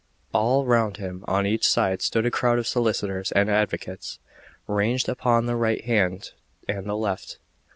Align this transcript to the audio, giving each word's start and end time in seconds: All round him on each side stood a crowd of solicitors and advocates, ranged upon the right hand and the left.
All 0.33 0.65
round 0.65 0.97
him 0.97 1.23
on 1.27 1.45
each 1.45 1.69
side 1.69 2.01
stood 2.01 2.25
a 2.25 2.31
crowd 2.31 2.57
of 2.57 2.65
solicitors 2.65 3.31
and 3.33 3.51
advocates, 3.51 4.17
ranged 4.65 5.07
upon 5.07 5.45
the 5.45 5.55
right 5.55 5.85
hand 5.85 6.31
and 6.67 6.87
the 6.87 6.97
left. 6.97 7.37